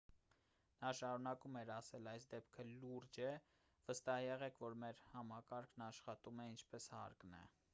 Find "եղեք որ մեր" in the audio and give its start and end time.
4.29-5.03